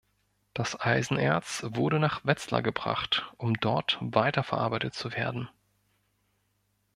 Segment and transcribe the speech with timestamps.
[0.55, 5.47] Das Eisenerz wurde nach Wetzlar gebracht um dort weiterverarbeitet zu werden.